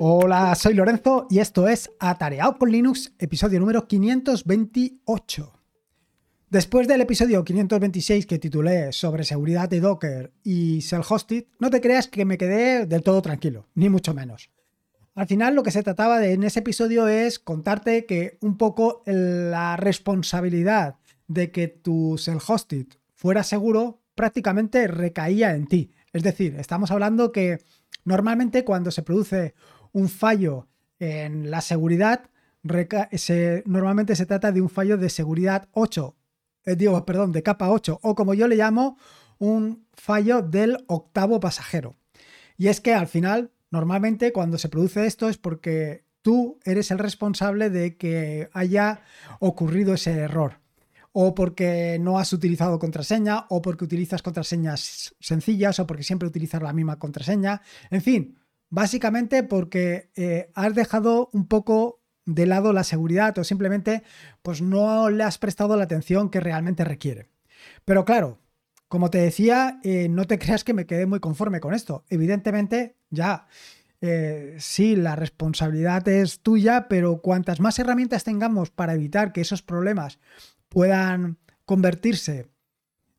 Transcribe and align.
Hola, 0.00 0.52
soy 0.56 0.74
Lorenzo 0.74 1.28
y 1.30 1.38
esto 1.38 1.68
es 1.68 1.88
Atareado 2.00 2.58
con 2.58 2.70
Linux, 2.70 3.12
episodio 3.16 3.60
número 3.60 3.86
528. 3.86 5.52
Después 6.50 6.88
del 6.88 7.00
episodio 7.00 7.44
526 7.44 8.26
que 8.26 8.40
titulé 8.40 8.92
sobre 8.92 9.22
seguridad 9.22 9.68
de 9.68 9.78
Docker 9.78 10.32
y 10.42 10.78
self-hosted, 10.78 11.46
no 11.60 11.70
te 11.70 11.80
creas 11.80 12.08
que 12.08 12.24
me 12.24 12.38
quedé 12.38 12.86
del 12.86 13.04
todo 13.04 13.22
tranquilo, 13.22 13.68
ni 13.76 13.88
mucho 13.88 14.14
menos. 14.14 14.50
Al 15.14 15.28
final 15.28 15.54
lo 15.54 15.62
que 15.62 15.70
se 15.70 15.84
trataba 15.84 16.18
de 16.18 16.32
en 16.32 16.42
ese 16.42 16.58
episodio 16.58 17.06
es 17.06 17.38
contarte 17.38 18.04
que 18.04 18.36
un 18.40 18.56
poco 18.56 19.04
la 19.06 19.76
responsabilidad 19.76 20.96
de 21.28 21.52
que 21.52 21.68
tu 21.68 22.16
self-hosted 22.18 22.88
fuera 23.14 23.44
seguro 23.44 24.02
prácticamente 24.16 24.88
recaía 24.88 25.54
en 25.54 25.68
ti. 25.68 25.92
Es 26.12 26.24
decir, 26.24 26.56
estamos 26.58 26.90
hablando 26.90 27.30
que 27.30 27.60
normalmente 28.04 28.64
cuando 28.64 28.90
se 28.90 29.02
produce 29.02 29.54
un 29.94 30.10
fallo 30.10 30.68
en 30.98 31.50
la 31.50 31.62
seguridad, 31.62 32.28
normalmente 33.64 34.16
se 34.16 34.26
trata 34.26 34.52
de 34.52 34.60
un 34.60 34.68
fallo 34.68 34.98
de 34.98 35.08
seguridad 35.08 35.68
8, 35.72 36.16
eh, 36.66 36.76
digo, 36.76 37.04
perdón, 37.06 37.32
de 37.32 37.42
capa 37.42 37.70
8, 37.70 38.00
o 38.02 38.14
como 38.14 38.34
yo 38.34 38.46
le 38.48 38.56
llamo, 38.56 38.98
un 39.38 39.86
fallo 39.94 40.42
del 40.42 40.84
octavo 40.88 41.40
pasajero. 41.40 41.96
Y 42.56 42.68
es 42.68 42.80
que 42.80 42.92
al 42.92 43.06
final, 43.06 43.52
normalmente 43.70 44.32
cuando 44.32 44.58
se 44.58 44.68
produce 44.68 45.06
esto 45.06 45.28
es 45.28 45.38
porque 45.38 46.04
tú 46.22 46.58
eres 46.64 46.90
el 46.90 46.98
responsable 46.98 47.70
de 47.70 47.96
que 47.96 48.48
haya 48.52 49.02
ocurrido 49.40 49.94
ese 49.94 50.12
error 50.12 50.58
o 51.16 51.32
porque 51.32 51.98
no 52.00 52.18
has 52.18 52.32
utilizado 52.32 52.80
contraseña, 52.80 53.46
o 53.48 53.62
porque 53.62 53.84
utilizas 53.84 54.20
contraseñas 54.20 55.14
sencillas, 55.20 55.78
o 55.78 55.86
porque 55.86 56.02
siempre 56.02 56.26
utilizas 56.26 56.60
la 56.60 56.72
misma 56.72 56.98
contraseña. 56.98 57.62
En 57.88 58.02
fin, 58.02 58.36
básicamente 58.74 59.44
porque 59.44 60.10
eh, 60.16 60.50
has 60.54 60.74
dejado 60.74 61.30
un 61.32 61.46
poco 61.46 62.02
de 62.26 62.44
lado 62.46 62.72
la 62.72 62.82
seguridad 62.82 63.38
o 63.38 63.44
simplemente 63.44 64.02
pues 64.42 64.62
no 64.62 65.10
le 65.10 65.22
has 65.22 65.38
prestado 65.38 65.76
la 65.76 65.84
atención 65.84 66.28
que 66.28 66.40
realmente 66.40 66.82
requiere. 66.84 67.30
Pero 67.84 68.04
claro, 68.04 68.40
como 68.88 69.10
te 69.10 69.18
decía, 69.18 69.78
eh, 69.84 70.08
no 70.08 70.26
te 70.26 70.38
creas 70.40 70.64
que 70.64 70.74
me 70.74 70.86
quedé 70.86 71.06
muy 71.06 71.20
conforme 71.20 71.60
con 71.60 71.72
esto. 71.72 72.04
Evidentemente, 72.08 72.96
ya 73.10 73.46
eh, 74.00 74.56
sí, 74.58 74.96
la 74.96 75.14
responsabilidad 75.14 76.06
es 76.08 76.40
tuya, 76.40 76.88
pero 76.88 77.22
cuantas 77.22 77.60
más 77.60 77.78
herramientas 77.78 78.24
tengamos 78.24 78.70
para 78.70 78.94
evitar 78.94 79.32
que 79.32 79.42
esos 79.42 79.62
problemas 79.62 80.18
puedan 80.68 81.38
convertirse 81.64 82.50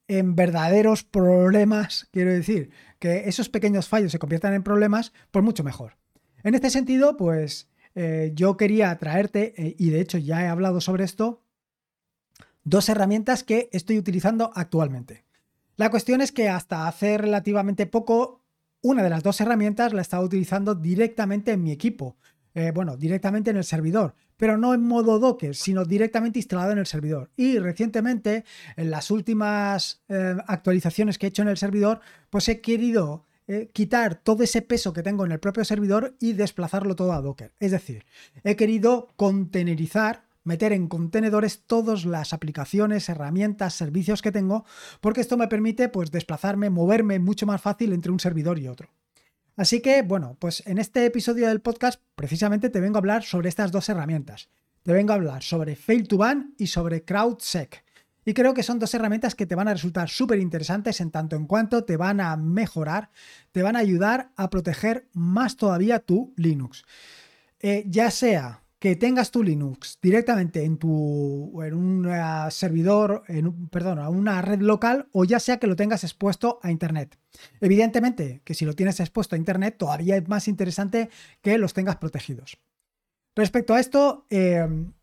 en 0.08 0.36
verdaderos 0.36 1.03
problemas, 1.03 2.08
quiero 2.11 2.31
decir, 2.31 2.72
que 3.00 3.28
esos 3.28 3.50
pequeños 3.50 3.88
fallos 3.88 4.12
se 4.12 4.20
conviertan 4.20 4.53
en 4.53 4.64
problemas, 4.64 5.14
pues 5.31 5.44
mucho 5.44 5.64
mejor. 5.64 5.97
En 6.44 6.56
este 6.56 6.70
sentido, 6.70 7.17
pues 7.17 7.70
eh, 7.95 8.31
yo 8.36 8.58
quería 8.58 8.95
traerte, 8.97 9.53
eh, 9.58 9.75
y 9.80 9.89
de 9.89 10.02
hecho 10.02 10.17
ya 10.17 10.44
he 10.44 10.47
hablado 10.47 10.81
sobre 10.81 11.03
esto, 11.03 11.44
dos 12.64 12.89
herramientas 12.89 13.44
que 13.44 13.70
estoy 13.72 13.97
utilizando 13.97 14.52
actualmente. 14.53 15.25
La 15.78 15.89
cuestión 15.89 16.22
es 16.22 16.31
que 16.31 16.50
hasta 16.50 16.88
hace 16.88 17.17
relativamente 17.17 17.86
poco, 17.86 18.42
una 18.81 19.03
de 19.03 19.09
las 19.09 19.23
dos 19.23 19.42
herramientas 19.42 19.94
la 19.94 20.02
estaba 20.02 20.23
utilizando 20.23 20.75
directamente 20.75 21.52
en 21.52 21.64
mi 21.64 21.72
equipo. 21.72 22.17
Eh, 22.53 22.72
bueno, 22.73 22.95
directamente 22.95 23.50
en 23.50 23.58
el 23.58 23.64
servidor, 23.64 24.16
pero 24.38 24.58
no 24.58 24.73
en 24.73 24.81
modo 24.81 25.19
Docker, 25.19 25.55
sino 25.55 25.86
directamente 25.86 26.39
instalado 26.39 26.72
en 26.72 26.80
el 26.80 26.86
servidor. 26.86 27.31
Y 27.36 27.59
recientemente, 27.59 28.45
en 28.75 28.91
las 28.91 29.11
últimas 29.11 30.03
eh, 30.09 30.36
actualizaciones 30.47 31.17
que 31.17 31.28
he 31.28 31.30
hecho 31.30 31.41
en 31.41 31.50
el 31.50 31.58
servidor, 31.58 32.00
pues 32.30 32.47
he 32.50 32.61
querido 32.61 33.25
eh, 33.47 33.69
quitar 33.73 34.16
todo 34.16 34.44
ese 34.44 34.61
peso 34.61 34.91
que 34.94 35.03
tengo 35.03 35.25
en 35.25 35.31
el 35.31 35.39
propio 35.39 35.63
servidor 35.63 36.16
y 36.19 36.33
desplazarlo 36.33 36.96
todo 36.96 37.13
a 37.13 37.22
Docker. 37.22 37.53
Es 37.59 37.72
decir, 37.72 38.06
he 38.44 38.56
querido 38.56 39.09
contenerizar 39.16 40.25
meter 40.46 40.73
en 40.73 40.88
contenedores 40.88 41.63
todas 41.66 42.06
las 42.06 42.31
aplicaciones, 42.31 43.09
herramientas, 43.09 43.73
servicios 43.73 44.22
que 44.22 44.31
tengo, 44.31 44.63
porque 45.02 45.22
esto 45.22 45.38
me 45.38 45.47
permite 45.47 45.90
pues 45.90 46.12
desplazarme, 46.12 46.69
moverme 46.69 47.19
mucho 47.19 47.46
más 47.46 47.62
fácil 47.62 47.91
entre 47.91 48.12
un 48.12 48.19
servidor 48.19 48.59
y 48.59 48.67
otro. 48.67 48.90
Así 49.55 49.81
que, 49.81 50.01
bueno, 50.01 50.35
pues 50.39 50.63
en 50.66 50.77
este 50.77 51.05
episodio 51.05 51.47
del 51.47 51.61
podcast 51.61 52.01
precisamente 52.16 52.69
te 52.69 52.81
vengo 52.81 52.97
a 52.97 52.99
hablar 52.99 53.23
sobre 53.23 53.49
estas 53.49 53.71
dos 53.71 53.88
herramientas. 53.88 54.49
Te 54.83 54.91
vengo 54.91 55.13
a 55.13 55.16
hablar 55.16 55.43
sobre 55.43 55.75
Fail 55.75 56.07
to 56.07 56.17
Ban 56.17 56.53
y 56.57 56.67
sobre 56.67 57.03
CrowdSec. 57.03 57.85
Y 58.25 58.33
creo 58.33 58.53
que 58.53 58.63
son 58.63 58.79
dos 58.79 58.93
herramientas 58.93 59.35
que 59.35 59.45
te 59.45 59.55
van 59.55 59.67
a 59.67 59.73
resultar 59.73 60.09
súper 60.09 60.39
interesantes 60.39 60.99
en 60.99 61.11
tanto 61.11 61.35
en 61.35 61.45
cuanto 61.45 61.85
te 61.85 61.95
van 61.95 62.19
a 62.19 62.35
mejorar, 62.35 63.11
te 63.51 63.61
van 63.61 63.75
a 63.75 63.79
ayudar 63.79 64.31
a 64.35 64.49
proteger 64.49 65.07
más 65.13 65.55
todavía 65.55 65.99
tu 65.99 66.33
Linux. 66.35 66.83
Eh, 67.59 67.85
ya 67.87 68.11
sea 68.11 68.65
que 68.85 68.96
tengas 68.96 69.31
tu 69.31 69.41
Linux 69.41 69.97
directamente 70.00 70.63
en 70.63 70.78
tu 70.78 71.59
en 71.63 71.73
un 71.73 72.07
eh, 72.07 72.51
servidor, 72.51 73.23
en 73.28 73.68
perdón, 73.69 73.97
a 73.97 74.09
una 74.09 74.44
red 74.44 74.62
local 74.62 75.09
o 75.12 75.25
ya 75.25 75.40
sea 75.40 75.57
que 75.57 75.66
lo 75.66 75.75
tengas 75.75 76.03
expuesto 76.03 76.59
a 76.62 76.69
internet. 76.69 77.18
Evidentemente 77.62 78.44
que 78.44 78.53
si 78.53 78.63
lo 78.63 78.73
tienes 78.73 79.00
expuesto 79.00 79.34
a 79.34 79.40
internet 79.40 79.79
todavía 79.79 80.18
es 80.18 80.28
más 80.28 80.47
interesante 80.47 81.09
que 81.41 81.57
los 81.57 81.73
tengas 81.73 81.96
protegidos. 81.96 82.59
Respecto 83.35 83.73
a 83.73 83.79
esto, 83.79 84.28
em, 84.29 84.94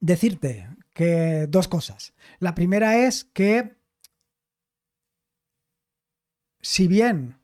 decirte 0.00 0.70
que 0.94 1.48
dos 1.50 1.68
cosas. 1.68 2.14
La 2.38 2.54
primera 2.54 2.96
es 2.96 3.24
que 3.24 3.76
si 6.62 6.88
bien 6.88 7.36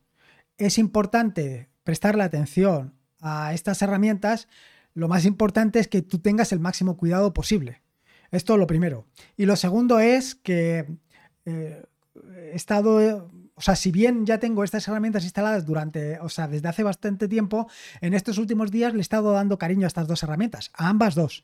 es 0.56 0.78
importante 0.78 1.68
prestarle 1.82 2.22
atención 2.22 2.94
a 3.20 3.52
estas 3.52 3.82
herramientas, 3.82 4.48
lo 4.94 5.08
más 5.08 5.24
importante 5.24 5.80
es 5.80 5.88
que 5.88 6.02
tú 6.02 6.20
tengas 6.20 6.52
el 6.52 6.60
máximo 6.60 6.96
cuidado 6.96 7.34
posible. 7.34 7.82
Esto 8.30 8.54
es 8.54 8.58
lo 8.58 8.66
primero. 8.66 9.06
Y 9.36 9.46
lo 9.46 9.56
segundo 9.56 10.00
es 10.00 10.34
que 10.34 10.86
eh, 11.44 11.82
he 12.36 12.54
estado, 12.54 13.30
o 13.54 13.60
sea, 13.60 13.76
si 13.76 13.90
bien 13.90 14.24
ya 14.24 14.38
tengo 14.38 14.64
estas 14.64 14.86
herramientas 14.88 15.24
instaladas 15.24 15.66
durante, 15.66 16.18
o 16.20 16.28
sea, 16.28 16.48
desde 16.48 16.68
hace 16.68 16.82
bastante 16.82 17.28
tiempo, 17.28 17.68
en 18.00 18.14
estos 18.14 18.38
últimos 18.38 18.70
días 18.70 18.92
le 18.92 19.00
he 19.00 19.02
estado 19.02 19.32
dando 19.32 19.58
cariño 19.58 19.84
a 19.84 19.88
estas 19.88 20.08
dos 20.08 20.22
herramientas, 20.22 20.70
a 20.74 20.88
ambas 20.88 21.14
dos. 21.14 21.42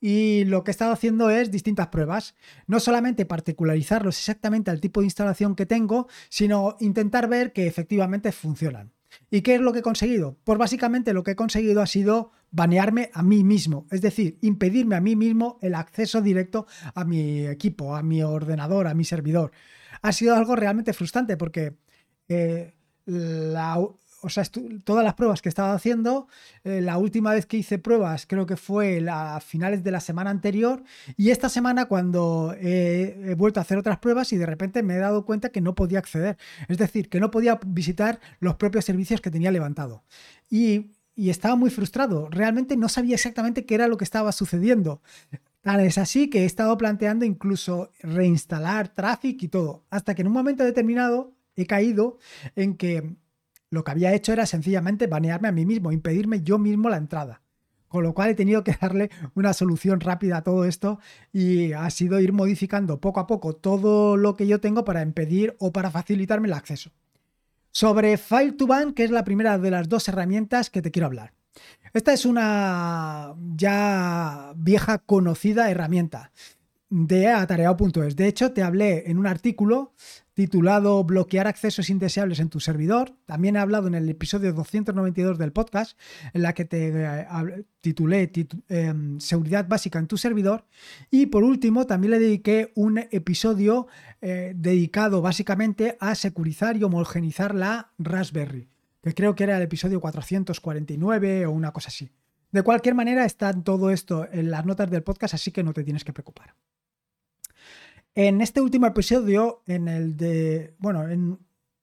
Y 0.00 0.44
lo 0.44 0.64
que 0.64 0.70
he 0.70 0.72
estado 0.72 0.92
haciendo 0.92 1.28
es 1.28 1.50
distintas 1.50 1.88
pruebas. 1.88 2.34
No 2.66 2.80
solamente 2.80 3.26
particularizarlos 3.26 4.16
exactamente 4.18 4.70
al 4.70 4.80
tipo 4.80 5.00
de 5.00 5.06
instalación 5.06 5.54
que 5.54 5.66
tengo, 5.66 6.08
sino 6.30 6.76
intentar 6.80 7.28
ver 7.28 7.52
que 7.52 7.66
efectivamente 7.66 8.32
funcionan. 8.32 8.92
¿Y 9.30 9.42
qué 9.42 9.56
es 9.56 9.60
lo 9.60 9.72
que 9.72 9.80
he 9.80 9.82
conseguido? 9.82 10.36
Pues 10.44 10.58
básicamente 10.58 11.12
lo 11.12 11.22
que 11.22 11.32
he 11.32 11.36
conseguido 11.36 11.82
ha 11.82 11.86
sido 11.86 12.32
banearme 12.50 13.10
a 13.14 13.22
mí 13.22 13.44
mismo, 13.44 13.86
es 13.90 14.00
decir, 14.00 14.38
impedirme 14.40 14.96
a 14.96 15.00
mí 15.00 15.14
mismo 15.14 15.58
el 15.62 15.74
acceso 15.74 16.20
directo 16.20 16.66
a 16.94 17.04
mi 17.04 17.46
equipo, 17.46 17.94
a 17.94 18.02
mi 18.02 18.22
ordenador, 18.22 18.88
a 18.88 18.94
mi 18.94 19.04
servidor. 19.04 19.52
Ha 20.02 20.12
sido 20.12 20.34
algo 20.34 20.56
realmente 20.56 20.92
frustrante 20.92 21.36
porque 21.36 21.74
eh, 22.28 22.74
la, 23.04 23.78
o 24.22 24.28
sea, 24.28 24.44
todas 24.84 25.04
las 25.04 25.14
pruebas 25.14 25.42
que 25.42 25.48
estaba 25.48 25.72
haciendo, 25.72 26.28
eh, 26.64 26.80
la 26.80 26.98
última 26.98 27.32
vez 27.32 27.46
que 27.46 27.56
hice 27.56 27.78
pruebas 27.78 28.26
creo 28.26 28.46
que 28.46 28.56
fue 28.56 29.04
a 29.10 29.40
finales 29.40 29.82
de 29.82 29.90
la 29.90 30.00
semana 30.00 30.30
anterior 30.30 30.82
y 31.16 31.30
esta 31.30 31.48
semana 31.48 31.86
cuando 31.86 32.54
he 32.58 33.34
vuelto 33.36 33.60
a 33.60 33.62
hacer 33.62 33.78
otras 33.78 33.98
pruebas 33.98 34.32
y 34.32 34.36
de 34.36 34.46
repente 34.46 34.82
me 34.82 34.94
he 34.94 34.98
dado 34.98 35.24
cuenta 35.24 35.50
que 35.50 35.60
no 35.60 35.74
podía 35.74 35.98
acceder, 35.98 36.36
es 36.68 36.78
decir, 36.78 37.08
que 37.08 37.20
no 37.20 37.30
podía 37.30 37.58
visitar 37.66 38.20
los 38.40 38.56
propios 38.56 38.84
servicios 38.84 39.20
que 39.20 39.30
tenía 39.30 39.50
levantado. 39.50 40.04
Y, 40.48 40.92
estaba 41.16 41.54
muy 41.54 41.68
frustrado, 41.68 42.28
realmente 42.30 42.78
no 42.78 42.88
sabía 42.88 43.14
exactamente 43.14 43.66
qué 43.66 43.74
era 43.74 43.88
lo 43.88 43.98
que 43.98 44.04
estaba 44.04 44.32
sucediendo. 44.32 45.02
Tal 45.60 45.80
es 45.80 45.98
así 45.98 46.30
que 46.30 46.42
he 46.42 46.44
estado 46.46 46.78
planteando 46.78 47.26
incluso 47.26 47.90
reinstalar 48.00 48.88
Traffic 48.88 49.42
y 49.42 49.48
todo, 49.48 49.84
hasta 49.90 50.14
que 50.14 50.22
en 50.22 50.28
un 50.28 50.32
momento 50.32 50.64
determinado 50.64 51.34
he 51.56 51.66
caído 51.66 52.16
en 52.56 52.74
que 52.74 53.16
lo 53.70 53.84
que 53.84 53.92
había 53.92 54.12
hecho 54.12 54.32
era 54.32 54.46
sencillamente 54.46 55.06
banearme 55.06 55.48
a 55.48 55.52
mí 55.52 55.64
mismo, 55.64 55.92
impedirme 55.92 56.42
yo 56.42 56.58
mismo 56.58 56.88
la 56.88 56.96
entrada. 56.96 57.42
Con 57.88 58.04
lo 58.04 58.14
cual 58.14 58.30
he 58.30 58.34
tenido 58.34 58.62
que 58.62 58.76
darle 58.80 59.10
una 59.34 59.52
solución 59.52 60.00
rápida 60.00 60.38
a 60.38 60.42
todo 60.42 60.64
esto 60.64 60.98
y 61.32 61.72
ha 61.72 61.88
sido 61.90 62.20
ir 62.20 62.32
modificando 62.32 63.00
poco 63.00 63.20
a 63.20 63.26
poco 63.26 63.54
todo 63.54 64.16
lo 64.16 64.36
que 64.36 64.46
yo 64.46 64.60
tengo 64.60 64.84
para 64.84 65.02
impedir 65.02 65.56
o 65.58 65.72
para 65.72 65.90
facilitarme 65.90 66.48
el 66.48 66.54
acceso. 66.54 66.90
Sobre 67.72 68.16
File 68.16 68.52
to 68.52 68.66
Ban, 68.66 68.92
que 68.92 69.04
es 69.04 69.10
la 69.12 69.24
primera 69.24 69.58
de 69.58 69.70
las 69.70 69.88
dos 69.88 70.08
herramientas 70.08 70.70
que 70.70 70.82
te 70.82 70.90
quiero 70.90 71.06
hablar. 71.06 71.32
Esta 71.92 72.12
es 72.12 72.24
una 72.24 73.34
ya 73.56 74.52
vieja 74.56 74.98
conocida 74.98 75.70
herramienta 75.70 76.32
de 76.88 77.28
atareado.es. 77.28 78.16
De 78.16 78.26
hecho, 78.26 78.52
te 78.52 78.62
hablé 78.62 79.10
en 79.10 79.18
un 79.18 79.26
artículo 79.26 79.94
titulado 80.40 81.04
Bloquear 81.04 81.46
accesos 81.46 81.90
indeseables 81.90 82.40
en 82.40 82.48
tu 82.48 82.60
servidor. 82.60 83.14
También 83.26 83.56
he 83.56 83.58
hablado 83.58 83.88
en 83.88 83.94
el 83.94 84.08
episodio 84.08 84.54
292 84.54 85.36
del 85.36 85.52
podcast, 85.52 85.98
en 86.32 86.40
la 86.40 86.54
que 86.54 86.64
te 86.64 86.88
eh, 86.94 87.26
titulé 87.82 88.32
em, 88.70 89.20
Seguridad 89.20 89.68
básica 89.68 89.98
en 89.98 90.06
tu 90.06 90.16
servidor. 90.16 90.64
Y 91.10 91.26
por 91.26 91.44
último, 91.44 91.86
también 91.86 92.12
le 92.12 92.20
dediqué 92.20 92.72
un 92.74 92.96
episodio 92.96 93.86
eh, 94.22 94.54
dedicado 94.56 95.20
básicamente 95.20 95.98
a 96.00 96.14
securizar 96.14 96.74
y 96.78 96.84
homogenizar 96.84 97.54
la 97.54 97.92
Raspberry. 97.98 98.70
que 99.02 99.12
creo 99.12 99.34
que 99.34 99.44
era 99.44 99.58
el 99.58 99.62
episodio 99.64 100.00
449 100.00 101.44
o 101.44 101.50
una 101.50 101.72
cosa 101.72 101.88
así. 101.88 102.08
De 102.50 102.62
cualquier 102.62 102.94
manera, 102.94 103.26
está 103.26 103.52
todo 103.52 103.90
esto 103.90 104.26
en 104.32 104.50
las 104.50 104.64
notas 104.64 104.90
del 104.90 105.02
podcast, 105.02 105.34
así 105.34 105.50
que 105.50 105.62
no 105.62 105.74
te 105.74 105.84
tienes 105.84 106.02
que 106.02 106.14
preocupar. 106.14 106.54
En 108.14 108.40
este 108.40 108.60
último 108.60 108.86
episodio, 108.86 109.62
en 109.66 109.88
el 109.88 110.16
de. 110.16 110.74
Bueno, 110.78 111.08
en. 111.08 111.38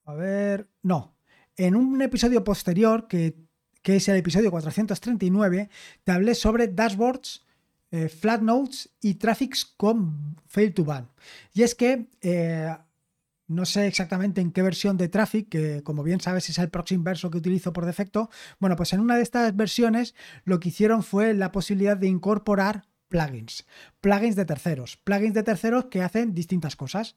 A 0.06 0.14
ver. 0.14 0.68
No. 0.84 1.16
En 1.56 1.76
un 1.76 2.02
episodio 2.02 2.44
posterior, 2.44 3.08
que, 3.08 3.36
es 3.84 4.08
el 4.10 4.18
episodio 4.18 4.52
439, 4.52 5.70
te 6.04 6.12
hablé 6.12 6.36
sobre 6.36 6.68
dashboards, 6.68 7.46
eh, 7.92 8.10
flat 8.10 8.42
y 9.02 9.16
traffics 9.16 9.66
con 9.66 10.36
fail 10.48 10.74
to 10.74 10.84
ban. 10.84 11.10
Y 11.54 11.64
es 11.64 11.76
que. 11.76 12.08
Eh, 12.22 12.76
no 13.48 13.66
sé 13.66 13.88
exactamente 13.88 14.42
en 14.42 14.52
qué 14.52 14.62
versión 14.62 14.98
de 14.98 15.08
Traffic, 15.08 15.48
que 15.48 15.82
como 15.82 16.04
bien 16.04 16.20
sabes 16.20 16.50
es 16.50 16.58
el 16.58 16.70
proxy 16.70 16.96
inverso 16.96 17.32
que 17.32 17.38
utilizo 17.38 17.72
por 17.72 17.86
defecto. 17.86 18.30
Bueno, 18.60 18.76
pues 18.76 18.92
en 18.92 19.00
una 19.00 19.16
de 19.16 19.24
estas 19.24 19.56
versiones 19.56 20.16
lo 20.44 20.60
que 20.60 20.68
hicieron 20.68 21.02
fue 21.02 21.34
la 21.34 21.54
posibilidad 21.54 21.96
de 21.96 22.08
incorporar 22.08 22.84
plugins. 23.10 23.66
Plugins 24.02 24.36
de 24.36 24.46
terceros. 24.46 24.98
Plugins 24.98 25.34
de 25.34 25.44
terceros 25.44 25.86
que 25.86 26.02
hacen 26.02 26.34
distintas 26.34 26.76
cosas. 26.76 27.16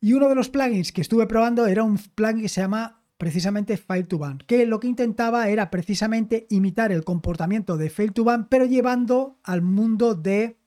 Y 0.00 0.14
uno 0.14 0.28
de 0.28 0.34
los 0.34 0.48
plugins 0.48 0.92
que 0.92 1.00
estuve 1.00 1.26
probando 1.26 1.66
era 1.66 1.82
un 1.82 1.98
plugin 1.98 2.42
que 2.42 2.48
se 2.48 2.60
llama 2.60 3.02
precisamente 3.18 3.76
Fail 3.76 4.08
to 4.08 4.16
Ban, 4.16 4.38
que 4.46 4.64
lo 4.64 4.80
que 4.80 4.88
intentaba 4.88 5.48
era 5.50 5.70
precisamente 5.70 6.46
imitar 6.48 6.90
el 6.90 7.04
comportamiento 7.04 7.76
de 7.76 7.90
Fail 7.90 8.14
to 8.14 8.24
Ban, 8.24 8.48
pero 8.48 8.64
llevando 8.64 9.38
al 9.44 9.60
mundo 9.60 10.14
de 10.14 10.58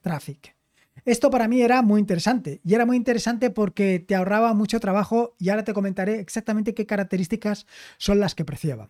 Traffic. 0.00 0.56
Esto 1.04 1.30
para 1.30 1.48
mí 1.48 1.60
era 1.60 1.82
muy 1.82 2.00
interesante 2.00 2.60
y 2.64 2.74
era 2.74 2.86
muy 2.86 2.96
interesante 2.96 3.50
porque 3.50 3.98
te 3.98 4.14
ahorraba 4.14 4.54
mucho 4.54 4.80
trabajo 4.80 5.34
y 5.38 5.50
ahora 5.50 5.64
te 5.64 5.74
comentaré 5.74 6.20
exactamente 6.20 6.74
qué 6.74 6.86
características 6.86 7.66
son 7.98 8.20
las 8.20 8.34
que 8.34 8.44
preciaba. 8.44 8.88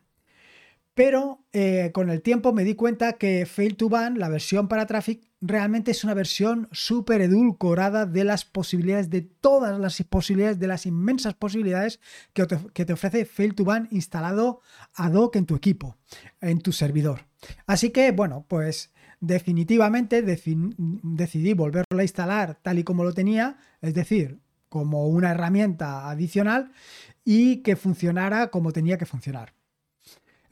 Pero 0.94 1.46
eh, 1.54 1.90
con 1.94 2.10
el 2.10 2.20
tiempo 2.20 2.52
me 2.52 2.64
di 2.64 2.74
cuenta 2.74 3.14
que 3.14 3.46
Fail 3.46 3.76
to 3.76 3.88
Ban, 3.88 4.18
la 4.18 4.28
versión 4.28 4.68
para 4.68 4.86
Traffic, 4.86 5.22
realmente 5.40 5.90
es 5.90 6.04
una 6.04 6.12
versión 6.12 6.68
súper 6.70 7.22
edulcorada 7.22 8.04
de 8.04 8.24
las 8.24 8.44
posibilidades, 8.44 9.08
de 9.08 9.22
todas 9.22 9.78
las 9.78 10.02
posibilidades, 10.02 10.58
de 10.58 10.66
las 10.66 10.84
inmensas 10.84 11.34
posibilidades 11.34 11.98
que 12.34 12.46
te, 12.46 12.92
ofrece 12.92 13.24
Fail 13.24 13.54
to 13.54 13.64
Ban 13.64 13.88
instalado 13.90 14.60
ad 14.94 15.14
hoc 15.14 15.36
en 15.36 15.46
tu 15.46 15.56
equipo, 15.56 15.96
en 16.42 16.60
tu 16.60 16.72
servidor. 16.72 17.26
Así 17.66 17.88
que, 17.90 18.12
bueno, 18.12 18.44
pues 18.46 18.92
definitivamente 19.20 20.22
decidí 20.22 21.54
volverlo 21.54 21.98
a 21.98 22.02
instalar 22.02 22.58
tal 22.60 22.78
y 22.78 22.84
como 22.84 23.02
lo 23.02 23.14
tenía, 23.14 23.56
es 23.80 23.94
decir, 23.94 24.40
como 24.68 25.06
una 25.06 25.30
herramienta 25.30 26.10
adicional 26.10 26.72
y 27.24 27.62
que 27.62 27.76
funcionara 27.76 28.48
como 28.48 28.72
tenía 28.72 28.98
que 28.98 29.06
funcionar. 29.06 29.54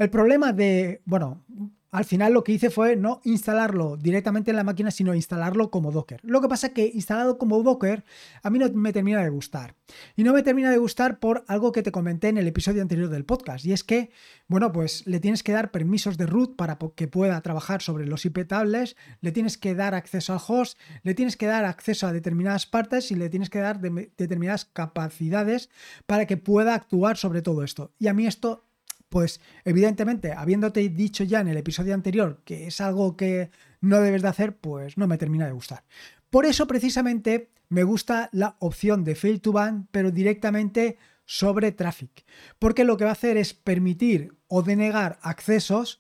El 0.01 0.09
problema 0.09 0.55
de, 0.55 1.03
bueno, 1.05 1.45
al 1.91 2.07
final 2.07 2.33
lo 2.33 2.43
que 2.43 2.53
hice 2.53 2.71
fue 2.71 2.97
no 2.97 3.21
instalarlo 3.23 3.99
directamente 3.99 4.51
en 4.51 4.57
la 4.57 4.65
máquina, 4.65 4.91
sino 4.91 5.15
instalarlo 5.15 5.71
como 5.71 5.93
Docker. 5.93 6.21
Lo 6.23 6.41
que 6.41 6.49
pasa 6.49 6.69
es 6.69 6.73
que 6.73 6.91
instalado 6.95 7.37
como 7.37 7.63
Docker 7.63 8.03
a 8.43 8.49
mí 8.49 8.59
no 8.59 8.71
me 8.73 8.95
termina 8.95 9.23
de 9.23 9.29
gustar. 9.29 9.75
Y 10.17 10.25
no 10.25 10.33
me 10.33 10.43
termina 10.43 10.71
de 10.71 10.79
gustar 10.79 11.19
por 11.19 11.45
algo 11.49 11.71
que 11.71 11.83
te 11.83 11.93
comenté 11.93 12.29
en 12.29 12.39
el 12.39 12.47
episodio 12.47 12.81
anterior 12.81 13.11
del 13.11 13.27
podcast. 13.27 13.67
Y 13.67 13.75
es 13.75 13.85
que, 13.85 14.11
bueno, 14.49 14.73
pues 14.73 15.07
le 15.07 15.21
tienes 15.21 15.43
que 15.43 15.53
dar 15.53 15.71
permisos 15.71 16.17
de 16.17 16.25
root 16.25 16.57
para 16.57 16.79
que 16.95 17.07
pueda 17.07 17.39
trabajar 17.43 17.83
sobre 17.83 18.07
los 18.07 18.25
IP 18.25 18.49
tables, 18.49 18.97
le 19.21 19.33
tienes 19.33 19.59
que 19.59 19.75
dar 19.75 19.95
acceso 19.95 20.33
al 20.33 20.41
host, 20.49 20.79
le 21.03 21.13
tienes 21.13 21.37
que 21.37 21.45
dar 21.45 21.67
acceso 21.67 22.07
a 22.07 22.15
determinadas 22.15 22.65
partes 22.65 23.11
y 23.11 23.17
le 23.17 23.29
tienes 23.29 23.51
que 23.51 23.59
dar 23.59 23.81
determinadas 23.83 24.65
capacidades 24.65 25.69
para 26.07 26.25
que 26.25 26.39
pueda 26.39 26.75
actuar 26.75 27.19
sobre 27.19 27.43
todo 27.43 27.65
esto. 27.65 27.93
Y 27.99 28.07
a 28.07 28.15
mí 28.15 28.27
esto 28.27 28.70
pues 29.11 29.41
evidentemente, 29.65 30.33
habiéndote 30.33 30.89
dicho 30.89 31.25
ya 31.25 31.41
en 31.41 31.49
el 31.49 31.59
episodio 31.59 31.93
anterior 31.93 32.41
que 32.45 32.67
es 32.69 32.81
algo 32.81 33.17
que 33.17 33.51
no 33.83 34.01
debes 34.01 34.23
de 34.23 34.29
hacer, 34.29 34.57
pues 34.57 34.97
no 34.97 35.07
me 35.07 35.19
termina 35.19 35.47
de 35.47 35.53
gustar. 35.53 35.85
Por 36.31 36.47
eso 36.47 36.67
precisamente 36.67 37.51
me 37.69 37.83
gusta 37.83 38.31
la 38.33 38.57
opción 38.61 39.05
de 39.05 39.17
fail 39.17 39.41
to 39.41 39.53
ban, 39.53 39.89
pero 39.91 40.11
directamente 40.11 40.97
sobre 41.27 41.73
traffic, 41.73 42.25
porque 42.59 42.85
lo 42.85 42.97
que 42.97 43.05
va 43.05 43.11
a 43.11 43.13
hacer 43.13 43.37
es 43.37 43.53
permitir 43.53 44.33
o 44.49 44.63
denegar 44.63 45.19
accesos 45.23 45.99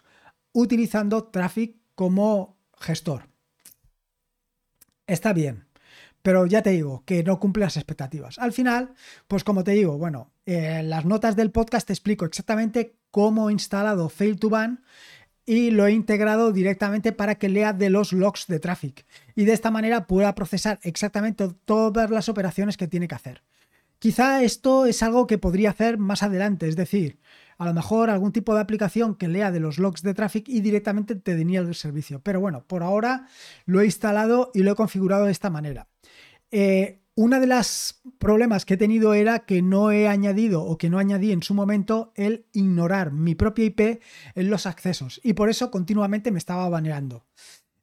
utilizando 0.52 1.24
traffic 1.24 1.76
como 1.94 2.58
gestor. 2.78 3.28
Está 5.06 5.32
bien, 5.32 5.66
pero 6.22 6.46
ya 6.46 6.62
te 6.62 6.70
digo 6.70 7.04
que 7.04 7.22
no 7.22 7.40
cumple 7.40 7.64
las 7.64 7.76
expectativas. 7.76 8.38
Al 8.38 8.52
final, 8.52 8.94
pues 9.26 9.44
como 9.44 9.64
te 9.64 9.72
digo, 9.72 9.98
bueno, 9.98 10.32
en 10.46 10.90
las 10.90 11.04
notas 11.04 11.36
del 11.36 11.50
podcast 11.50 11.86
te 11.86 11.92
explico 11.92 12.24
exactamente 12.24 12.99
cómo 13.10 13.48
he 13.48 13.52
instalado 13.52 14.08
Fail 14.08 14.38
to 14.38 14.50
Ban 14.50 14.82
y 15.46 15.70
lo 15.70 15.86
he 15.86 15.92
integrado 15.92 16.52
directamente 16.52 17.12
para 17.12 17.36
que 17.36 17.48
lea 17.48 17.72
de 17.72 17.90
los 17.90 18.12
logs 18.12 18.46
de 18.46 18.60
traffic 18.60 19.04
y 19.34 19.44
de 19.44 19.52
esta 19.52 19.70
manera 19.70 20.06
pueda 20.06 20.34
procesar 20.34 20.78
exactamente 20.82 21.48
todas 21.64 22.10
las 22.10 22.28
operaciones 22.28 22.76
que 22.76 22.88
tiene 22.88 23.08
que 23.08 23.14
hacer. 23.14 23.42
Quizá 23.98 24.42
esto 24.42 24.86
es 24.86 25.02
algo 25.02 25.26
que 25.26 25.38
podría 25.38 25.70
hacer 25.70 25.98
más 25.98 26.22
adelante, 26.22 26.68
es 26.68 26.76
decir, 26.76 27.18
a 27.58 27.66
lo 27.66 27.74
mejor 27.74 28.08
algún 28.08 28.32
tipo 28.32 28.54
de 28.54 28.62
aplicación 28.62 29.14
que 29.14 29.28
lea 29.28 29.52
de 29.52 29.60
los 29.60 29.78
logs 29.78 30.02
de 30.02 30.14
traffic 30.14 30.48
y 30.48 30.60
directamente 30.60 31.16
te 31.16 31.36
deniegue 31.36 31.68
el 31.68 31.74
servicio. 31.74 32.20
Pero 32.22 32.40
bueno, 32.40 32.64
por 32.66 32.82
ahora 32.82 33.26
lo 33.66 33.82
he 33.82 33.84
instalado 33.84 34.50
y 34.54 34.62
lo 34.62 34.72
he 34.72 34.74
configurado 34.74 35.26
de 35.26 35.32
esta 35.32 35.50
manera. 35.50 35.86
Eh, 36.50 36.99
una 37.14 37.40
de 37.40 37.46
las 37.46 38.00
problemas 38.18 38.64
que 38.64 38.74
he 38.74 38.76
tenido 38.76 39.14
era 39.14 39.40
que 39.40 39.62
no 39.62 39.90
he 39.90 40.08
añadido 40.08 40.62
o 40.62 40.78
que 40.78 40.90
no 40.90 40.98
añadí 40.98 41.32
en 41.32 41.42
su 41.42 41.54
momento 41.54 42.12
el 42.14 42.46
ignorar 42.52 43.12
mi 43.12 43.34
propia 43.34 43.66
IP 43.66 44.00
en 44.34 44.50
los 44.50 44.66
accesos 44.66 45.20
y 45.22 45.34
por 45.34 45.50
eso 45.50 45.70
continuamente 45.70 46.30
me 46.30 46.38
estaba 46.38 46.68
baneando. 46.68 47.26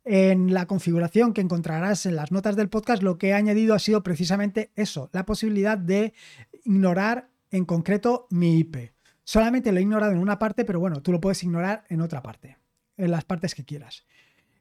En 0.06 0.54
la 0.54 0.66
configuración 0.66 1.34
que 1.34 1.42
encontrarás 1.42 2.06
en 2.06 2.16
las 2.16 2.32
notas 2.32 2.56
del 2.56 2.70
podcast, 2.70 3.04
lo 3.04 3.18
que 3.18 3.30
he 3.30 3.34
añadido 3.34 3.76
ha 3.76 3.80
sido 3.80 4.04
precisamente 4.04 4.72
eso, 4.76 5.10
la 5.12 5.26
posibilidad 5.26 5.78
de 5.78 6.14
ignorar 6.64 7.30
en 7.52 7.66
concreto 7.66 8.28
mi 8.30 8.60
IP. 8.60 8.94
Solamente 9.26 9.74
lo 9.74 9.80
he 9.80 9.82
ignorado 9.82 10.14
en 10.14 10.20
una 10.20 10.40
parte, 10.40 10.64
pero 10.64 10.80
bueno, 10.80 11.02
tú 11.02 11.12
lo 11.12 11.20
puedes 11.20 11.44
ignorar 11.44 11.84
en 11.90 12.00
otra 12.00 12.24
parte, 12.24 12.58
en 12.96 13.12
las 13.12 13.26
partes 13.26 13.54
que 13.54 13.66
quieras 13.66 14.06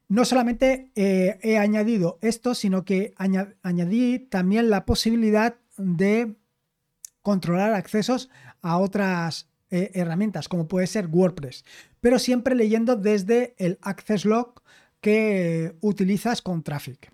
no 0.07 0.25
solamente 0.25 0.91
eh, 0.95 1.39
he 1.41 1.57
añadido 1.57 2.17
esto, 2.21 2.55
sino 2.55 2.85
que 2.85 3.13
añadí 3.17 4.19
también 4.19 4.69
la 4.69 4.85
posibilidad 4.85 5.57
de 5.77 6.35
controlar 7.21 7.73
accesos 7.73 8.29
a 8.61 8.77
otras 8.77 9.49
eh, 9.69 9.91
herramientas, 9.95 10.47
como 10.47 10.67
puede 10.67 10.87
ser 10.87 11.07
WordPress, 11.07 11.65
pero 11.99 12.19
siempre 12.19 12.55
leyendo 12.55 12.95
desde 12.95 13.53
el 13.57 13.77
Access 13.81 14.23
Log 14.23 14.61
que 15.01 15.75
utilizas 15.81 16.41
con 16.41 16.63
Traffic. 16.63 17.11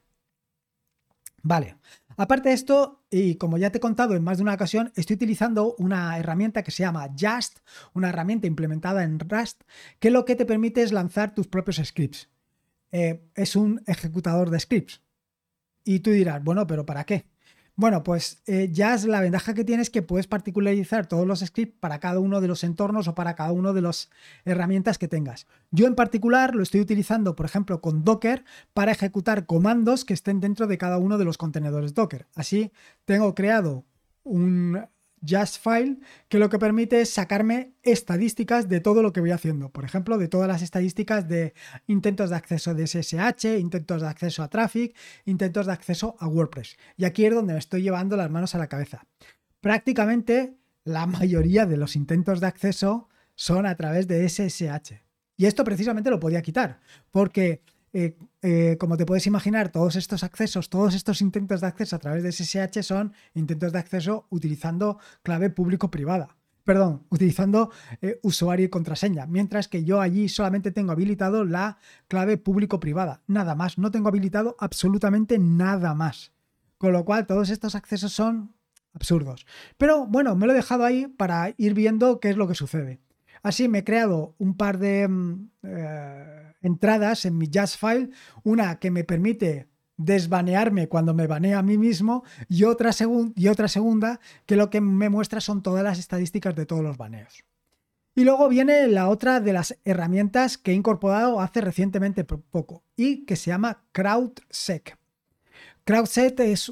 Vale, 1.41 1.77
aparte 2.15 2.49
de 2.49 2.55
esto, 2.55 3.03
y 3.09 3.35
como 3.35 3.57
ya 3.57 3.71
te 3.71 3.79
he 3.79 3.81
contado 3.81 4.15
en 4.15 4.23
más 4.23 4.37
de 4.37 4.43
una 4.43 4.53
ocasión, 4.53 4.93
estoy 4.95 5.15
utilizando 5.15 5.75
una 5.79 6.17
herramienta 6.17 6.63
que 6.63 6.71
se 6.71 6.83
llama 6.83 7.09
Just, 7.19 7.59
una 7.93 8.09
herramienta 8.09 8.47
implementada 8.47 9.03
en 9.03 9.19
Rust, 9.19 9.63
que 9.99 10.11
lo 10.11 10.23
que 10.23 10.35
te 10.35 10.45
permite 10.45 10.83
es 10.83 10.93
lanzar 10.93 11.33
tus 11.33 11.47
propios 11.47 11.81
scripts. 11.83 12.29
Eh, 12.93 13.27
es 13.33 13.55
un 13.55 13.81
ejecutador 13.87 14.51
de 14.51 14.59
scripts. 14.59 15.01
Y 15.83 15.99
tú 15.99 16.11
dirás, 16.11 16.43
bueno, 16.43 16.67
pero 16.67 16.85
¿para 16.85 17.03
qué? 17.03 17.25
Bueno, 17.75 18.03
pues 18.03 18.43
eh, 18.45 18.69
ya 18.71 18.93
es 18.93 19.05
la 19.05 19.19
ventaja 19.19 19.55
que 19.55 19.63
tienes 19.63 19.89
que 19.89 20.03
puedes 20.03 20.27
particularizar 20.27 21.07
todos 21.07 21.25
los 21.25 21.39
scripts 21.39 21.75
para 21.79 21.99
cada 21.99 22.19
uno 22.19 22.39
de 22.39 22.47
los 22.47 22.63
entornos 22.63 23.07
o 23.07 23.15
para 23.15 23.33
cada 23.33 23.51
uno 23.51 23.73
de 23.73 23.81
las 23.81 24.11
herramientas 24.45 24.99
que 24.99 25.07
tengas. 25.07 25.47
Yo 25.71 25.87
en 25.87 25.95
particular 25.95 26.53
lo 26.53 26.61
estoy 26.61 26.81
utilizando, 26.81 27.35
por 27.35 27.47
ejemplo, 27.47 27.81
con 27.81 28.03
Docker 28.03 28.45
para 28.73 28.91
ejecutar 28.91 29.47
comandos 29.47 30.05
que 30.05 30.13
estén 30.13 30.39
dentro 30.39 30.67
de 30.67 30.77
cada 30.77 30.99
uno 30.99 31.17
de 31.17 31.25
los 31.25 31.39
contenedores 31.39 31.95
Docker. 31.95 32.27
Así 32.35 32.71
tengo 33.05 33.33
creado 33.33 33.85
un 34.23 34.85
Just 35.27 35.63
File, 35.63 35.99
que 36.27 36.39
lo 36.39 36.49
que 36.49 36.59
permite 36.59 37.01
es 37.01 37.09
sacarme 37.09 37.73
estadísticas 37.83 38.67
de 38.67 38.79
todo 38.79 39.01
lo 39.01 39.13
que 39.13 39.21
voy 39.21 39.31
haciendo. 39.31 39.69
Por 39.69 39.85
ejemplo, 39.85 40.17
de 40.17 40.27
todas 40.27 40.47
las 40.47 40.61
estadísticas 40.61 41.27
de 41.27 41.53
intentos 41.87 42.29
de 42.29 42.35
acceso 42.35 42.73
de 42.73 42.87
SSH, 42.87 43.57
intentos 43.59 44.01
de 44.01 44.07
acceso 44.07 44.43
a 44.43 44.49
Traffic, 44.49 44.95
intentos 45.25 45.65
de 45.65 45.73
acceso 45.73 46.15
a 46.19 46.27
WordPress. 46.27 46.77
Y 46.97 47.05
aquí 47.05 47.25
es 47.25 47.33
donde 47.33 47.53
me 47.53 47.59
estoy 47.59 47.81
llevando 47.81 48.17
las 48.17 48.29
manos 48.29 48.55
a 48.55 48.57
la 48.57 48.67
cabeza. 48.67 49.05
Prácticamente 49.61 50.57
la 50.83 51.05
mayoría 51.07 51.65
de 51.65 51.77
los 51.77 51.95
intentos 51.95 52.39
de 52.39 52.47
acceso 52.47 53.09
son 53.35 53.65
a 53.65 53.75
través 53.75 54.07
de 54.07 54.27
SSH. 54.27 55.03
Y 55.35 55.45
esto 55.45 55.63
precisamente 55.63 56.09
lo 56.11 56.19
podía 56.19 56.41
quitar, 56.41 56.79
porque 57.09 57.63
eh, 57.93 58.17
eh, 58.41 58.75
como 58.79 58.97
te 58.97 59.05
puedes 59.05 59.27
imaginar, 59.27 59.71
todos 59.71 59.95
estos 59.95 60.23
accesos, 60.23 60.69
todos 60.69 60.95
estos 60.95 61.21
intentos 61.21 61.61
de 61.61 61.67
acceso 61.67 61.95
a 61.95 61.99
través 61.99 62.23
de 62.23 62.31
SSH 62.31 62.81
son 62.81 63.13
intentos 63.35 63.71
de 63.71 63.79
acceso 63.79 64.25
utilizando 64.31 64.97
clave 65.21 65.51
público-privada. 65.51 66.35
Perdón, 66.63 67.05
utilizando 67.09 67.71
eh, 68.01 68.19
usuario 68.23 68.65
y 68.65 68.69
contraseña, 68.69 69.27
mientras 69.27 69.67
que 69.67 69.83
yo 69.83 70.01
allí 70.01 70.29
solamente 70.29 70.71
tengo 70.71 70.93
habilitado 70.93 71.45
la 71.45 71.77
clave 72.07 72.37
público-privada, 72.37 73.21
nada 73.27 73.53
más, 73.53 73.77
no 73.77 73.91
tengo 73.91 74.07
habilitado 74.07 74.55
absolutamente 74.59 75.37
nada 75.37 75.93
más. 75.93 76.31
Con 76.77 76.93
lo 76.93 77.05
cual, 77.05 77.27
todos 77.27 77.49
estos 77.49 77.75
accesos 77.75 78.13
son 78.13 78.55
absurdos. 78.93 79.45
Pero 79.77 80.07
bueno, 80.07 80.35
me 80.35 80.47
lo 80.47 80.53
he 80.53 80.55
dejado 80.55 80.85
ahí 80.85 81.07
para 81.07 81.53
ir 81.57 81.73
viendo 81.73 82.19
qué 82.19 82.29
es 82.29 82.37
lo 82.37 82.47
que 82.47 82.55
sucede. 82.55 83.01
Así 83.43 83.67
me 83.67 83.79
he 83.79 83.83
creado 83.83 84.35
un 84.37 84.55
par 84.55 84.77
de 84.79 85.07
mm, 85.07 85.49
entradas 86.63 87.25
en 87.25 87.37
mi 87.37 87.47
Jazz 87.47 87.77
File, 87.77 88.09
una 88.43 88.79
que 88.79 88.89
me 88.89 89.03
permite 89.03 89.67
desbanearme 89.97 90.89
cuando 90.89 91.13
me 91.13 91.27
banea 91.27 91.59
a 91.59 91.63
mí 91.63 91.77
mismo 91.77 92.23
y 92.49 92.63
otra, 92.63 92.91
y 93.35 93.47
otra 93.47 93.67
segunda 93.67 94.19
que 94.45 94.55
lo 94.55 94.69
que 94.69 94.81
me 94.81 95.09
muestra 95.09 95.39
son 95.39 95.61
todas 95.61 95.83
las 95.83 95.99
estadísticas 95.99 96.55
de 96.55 96.65
todos 96.65 96.83
los 96.83 96.97
baneos. 96.97 97.43
Y 98.15 98.25
luego 98.25 98.47
viene 98.47 98.87
la 98.87 99.09
otra 99.09 99.39
de 99.39 99.53
las 99.53 99.77
herramientas 99.85 100.57
que 100.57 100.71
he 100.71 100.75
incorporado 100.75 101.39
hace 101.39 101.61
recientemente 101.61 102.23
poco 102.23 102.83
y 102.95 103.25
que 103.25 103.35
se 103.35 103.49
llama 103.49 103.83
CrowdSec. 103.91 104.97
CrowdSec 105.83 106.39
es 106.41 106.69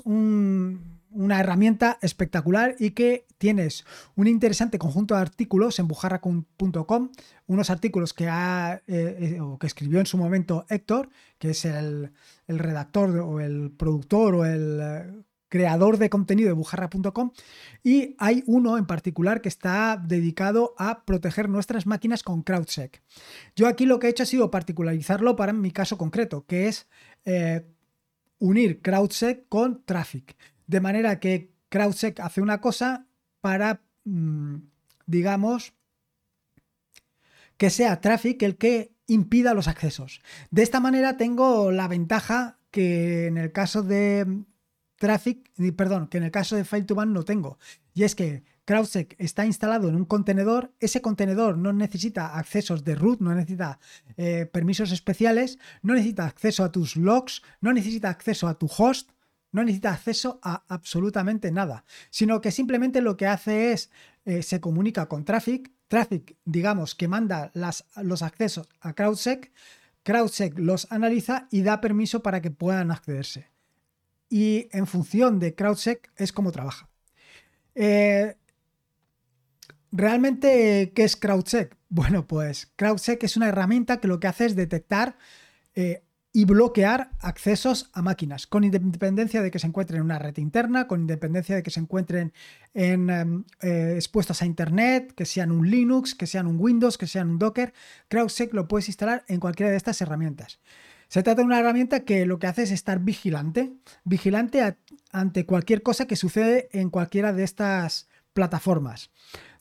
una 1.11 1.39
herramienta 1.39 1.97
espectacular 2.01 2.75
y 2.79 2.91
que 2.91 3.25
tienes 3.37 3.85
un 4.15 4.27
interesante 4.27 4.79
conjunto 4.79 5.15
de 5.15 5.21
artículos 5.21 5.79
en 5.79 5.87
bujarra.com, 5.87 7.11
unos 7.47 7.69
artículos 7.69 8.13
que, 8.13 8.27
ha, 8.29 8.81
eh, 8.87 9.37
eh, 9.37 9.39
que 9.59 9.67
escribió 9.67 9.99
en 9.99 10.05
su 10.05 10.17
momento 10.17 10.65
Héctor, 10.69 11.09
que 11.37 11.51
es 11.51 11.65
el, 11.65 12.11
el 12.47 12.59
redactor 12.59 13.17
o 13.19 13.39
el 13.39 13.71
productor 13.71 14.35
o 14.35 14.45
el 14.45 14.79
eh, 14.81 15.23
creador 15.49 15.97
de 15.97 16.09
contenido 16.09 16.47
de 16.47 16.53
bujarra.com 16.53 17.31
y 17.83 18.15
hay 18.17 18.43
uno 18.47 18.77
en 18.77 18.85
particular 18.85 19.41
que 19.41 19.49
está 19.49 20.01
dedicado 20.01 20.73
a 20.77 21.03
proteger 21.03 21.49
nuestras 21.49 21.85
máquinas 21.85 22.23
con 22.23 22.41
CrowdSec. 22.41 23.03
Yo 23.55 23.67
aquí 23.67 23.85
lo 23.85 23.99
que 23.99 24.07
he 24.07 24.11
hecho 24.11 24.23
ha 24.23 24.27
sido 24.27 24.49
particularizarlo 24.49 25.35
para 25.35 25.51
mi 25.51 25.71
caso 25.71 25.97
concreto, 25.97 26.45
que 26.45 26.69
es 26.69 26.87
unir 28.39 28.81
CrowdSec 28.81 29.47
con 29.49 29.83
Traffic, 29.83 30.35
de 30.71 30.79
manera 30.79 31.19
que 31.19 31.51
CrowdSec 31.67 32.21
hace 32.21 32.41
una 32.41 32.61
cosa 32.61 33.05
para, 33.41 33.81
mm, 34.05 34.55
digamos, 35.05 35.73
que 37.57 37.69
sea 37.69 37.99
Traffic 37.99 38.41
el 38.43 38.57
que 38.57 38.95
impida 39.05 39.53
los 39.53 39.67
accesos. 39.67 40.21
De 40.49 40.63
esta 40.63 40.79
manera 40.79 41.17
tengo 41.17 41.71
la 41.71 41.89
ventaja 41.89 42.57
que 42.71 43.27
en 43.27 43.37
el 43.37 43.51
caso 43.51 43.83
de 43.83 44.43
Traffic, 44.95 45.51
perdón, 45.75 46.07
que 46.07 46.19
en 46.19 46.23
el 46.23 46.31
caso 46.31 46.55
de 46.55 46.63
Fail 46.63 46.85
to 46.85 46.95
Ban 46.95 47.11
no 47.11 47.25
tengo. 47.25 47.59
Y 47.93 48.03
es 48.03 48.15
que 48.15 48.43
CrowdSec 48.63 49.15
está 49.19 49.45
instalado 49.45 49.89
en 49.89 49.95
un 49.95 50.05
contenedor, 50.05 50.73
ese 50.79 51.01
contenedor 51.01 51.57
no 51.57 51.73
necesita 51.73 52.37
accesos 52.37 52.85
de 52.85 52.95
root, 52.95 53.19
no 53.19 53.35
necesita 53.35 53.79
eh, 54.15 54.45
permisos 54.45 54.93
especiales, 54.93 55.59
no 55.81 55.95
necesita 55.95 56.27
acceso 56.27 56.63
a 56.63 56.71
tus 56.71 56.95
logs, 56.95 57.41
no 57.59 57.73
necesita 57.73 58.09
acceso 58.09 58.47
a 58.47 58.57
tu 58.57 58.67
host, 58.67 59.11
no 59.51 59.63
necesita 59.63 59.91
acceso 59.91 60.39
a 60.43 60.63
absolutamente 60.67 61.51
nada, 61.51 61.85
sino 62.09 62.41
que 62.41 62.51
simplemente 62.51 63.01
lo 63.01 63.17
que 63.17 63.27
hace 63.27 63.71
es, 63.73 63.91
eh, 64.25 64.43
se 64.43 64.59
comunica 64.61 65.07
con 65.07 65.25
Traffic, 65.25 65.71
Traffic, 65.87 66.37
digamos, 66.45 66.95
que 66.95 67.07
manda 67.07 67.51
las, 67.53 67.85
los 68.01 68.21
accesos 68.21 68.69
a 68.79 68.93
CrowdSec, 68.93 69.51
CrowdSec 70.03 70.57
los 70.57 70.91
analiza 70.91 71.47
y 71.51 71.63
da 71.63 71.81
permiso 71.81 72.23
para 72.23 72.41
que 72.41 72.51
puedan 72.51 72.91
accederse 72.91 73.51
y 74.31 74.69
en 74.71 74.87
función 74.87 75.39
de 75.39 75.53
CrowdSec 75.53 76.09
es 76.15 76.31
como 76.31 76.53
trabaja. 76.53 76.89
Eh, 77.75 78.37
¿Realmente 79.91 80.93
qué 80.95 81.03
es 81.03 81.15
CrowdSec? 81.15 81.77
Bueno, 81.93 82.25
pues 82.25 82.71
CrowdSec 82.77 83.21
es 83.25 83.35
una 83.35 83.49
herramienta 83.49 83.99
que 83.99 84.07
lo 84.07 84.21
que 84.21 84.27
hace 84.27 84.45
es 84.45 84.55
detectar 84.55 85.17
eh, 85.75 86.05
y 86.33 86.45
bloquear 86.45 87.11
accesos 87.19 87.89
a 87.93 88.01
máquinas, 88.01 88.47
con 88.47 88.63
independencia 88.63 89.41
de 89.41 89.51
que 89.51 89.59
se 89.59 89.67
encuentren 89.67 89.97
en 89.97 90.05
una 90.05 90.19
red 90.19 90.37
interna, 90.37 90.87
con 90.87 91.01
independencia 91.01 91.55
de 91.55 91.63
que 91.63 91.71
se 91.71 91.81
encuentren 91.81 92.31
en, 92.73 93.09
em, 93.09 93.43
eh, 93.61 93.93
expuestos 93.95 94.41
a 94.41 94.45
Internet, 94.45 95.13
que 95.13 95.25
sean 95.25 95.51
un 95.51 95.69
Linux, 95.69 96.15
que 96.15 96.27
sean 96.27 96.47
un 96.47 96.57
Windows, 96.57 96.97
que 96.97 97.07
sean 97.07 97.29
un 97.29 97.39
Docker. 97.39 97.73
CrowdSec 98.07 98.53
lo 98.53 98.67
puedes 98.67 98.87
instalar 98.87 99.25
en 99.27 99.41
cualquiera 99.41 99.71
de 99.71 99.77
estas 99.77 100.01
herramientas. 100.01 100.59
Se 101.09 101.21
trata 101.23 101.41
de 101.41 101.45
una 101.45 101.59
herramienta 101.59 102.05
que 102.05 102.25
lo 102.25 102.39
que 102.39 102.47
hace 102.47 102.63
es 102.63 102.71
estar 102.71 102.99
vigilante, 102.99 103.73
vigilante 104.05 104.77
ante 105.11 105.45
cualquier 105.45 105.83
cosa 105.83 106.07
que 106.07 106.15
sucede 106.15 106.69
en 106.71 106.89
cualquiera 106.89 107.33
de 107.33 107.43
estas 107.43 108.07
plataformas. 108.33 109.11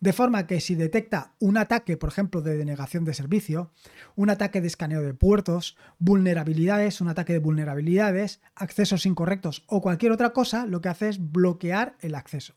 De 0.00 0.14
forma 0.14 0.46
que 0.46 0.60
si 0.60 0.74
detecta 0.74 1.34
un 1.40 1.58
ataque, 1.58 1.98
por 1.98 2.08
ejemplo, 2.08 2.40
de 2.40 2.56
denegación 2.56 3.04
de 3.04 3.12
servicio, 3.12 3.70
un 4.16 4.30
ataque 4.30 4.62
de 4.62 4.66
escaneo 4.66 5.02
de 5.02 5.12
puertos, 5.12 5.76
vulnerabilidades, 5.98 7.02
un 7.02 7.08
ataque 7.08 7.34
de 7.34 7.38
vulnerabilidades, 7.38 8.40
accesos 8.54 9.04
incorrectos 9.04 9.62
o 9.66 9.82
cualquier 9.82 10.12
otra 10.12 10.30
cosa, 10.30 10.64
lo 10.64 10.80
que 10.80 10.88
hace 10.88 11.10
es 11.10 11.30
bloquear 11.30 11.96
el 12.00 12.14
acceso. 12.14 12.54